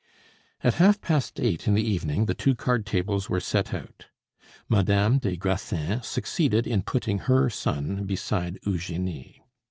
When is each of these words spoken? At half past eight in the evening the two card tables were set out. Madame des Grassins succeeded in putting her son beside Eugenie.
At 0.63 0.73
half 0.81 0.99
past 0.99 1.39
eight 1.39 1.67
in 1.67 1.75
the 1.75 1.87
evening 1.87 2.25
the 2.25 2.33
two 2.33 2.55
card 2.55 2.87
tables 2.87 3.29
were 3.29 3.39
set 3.39 3.71
out. 3.71 4.07
Madame 4.67 5.19
des 5.19 5.37
Grassins 5.37 6.07
succeeded 6.07 6.65
in 6.65 6.81
putting 6.81 7.19
her 7.19 7.51
son 7.51 8.05
beside 8.05 8.57
Eugenie. 8.65 9.43